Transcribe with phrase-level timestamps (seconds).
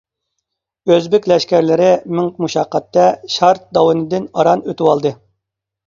[0.93, 1.91] ئۆزبېك لەشكەرلىرى
[2.21, 3.07] مىڭ مۇشەققەتتە
[3.37, 5.19] شارت داۋىنىدىن ئاران ئۆتۈۋالدى.